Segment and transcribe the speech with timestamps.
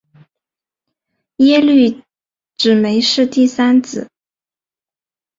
[1.35, 2.01] 耶律
[2.57, 4.09] 只没是第三子。